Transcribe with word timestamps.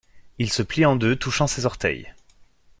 Il 0.39 0.51
se 0.51 0.63
plie 0.63 0.83
en 0.83 0.95
deux, 0.95 1.15
touchant 1.15 1.45
ses 1.45 1.67
orteils. 1.67 2.11